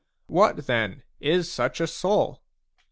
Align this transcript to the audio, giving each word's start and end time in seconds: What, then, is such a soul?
What, 0.25 0.65
then, 0.65 1.03
is 1.19 1.51
such 1.51 1.79
a 1.79 1.85
soul? 1.85 2.41